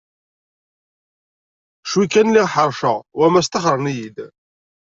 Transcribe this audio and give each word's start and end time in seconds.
Cwi 1.89 2.05
kan 2.11 2.27
lliɣ 2.31 2.47
ḥerceɣ 2.55 2.97
wamma 3.17 3.41
staxren-iyi-d. 3.47 4.17